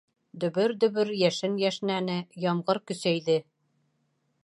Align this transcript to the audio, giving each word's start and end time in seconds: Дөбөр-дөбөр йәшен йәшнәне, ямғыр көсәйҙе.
Дөбөр-дөбөр 0.43 1.11
йәшен 1.17 1.59
йәшнәне, 1.65 2.17
ямғыр 2.49 2.83
көсәйҙе. 2.91 3.41